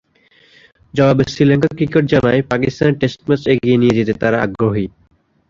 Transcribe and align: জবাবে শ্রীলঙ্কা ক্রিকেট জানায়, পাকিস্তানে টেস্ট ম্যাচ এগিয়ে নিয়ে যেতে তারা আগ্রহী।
জবাবে 0.93 1.23
শ্রীলঙ্কা 1.31 1.69
ক্রিকেট 1.77 2.03
জানায়, 2.13 2.41
পাকিস্তানে 2.51 2.93
টেস্ট 2.99 3.19
ম্যাচ 3.27 3.41
এগিয়ে 3.53 3.79
নিয়ে 3.81 3.97
যেতে 3.97 4.13
তারা 4.21 4.37
আগ্রহী। 4.45 4.85